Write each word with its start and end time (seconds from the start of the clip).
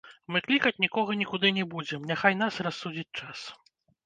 Мы 0.35 0.39
клікаць 0.45 0.81
нікога 0.85 1.17
нікуды 1.19 1.51
не 1.59 1.67
будзем, 1.75 2.09
няхай 2.13 2.39
нас 2.41 2.59
рассудзіць 2.71 3.15
час. 3.23 3.47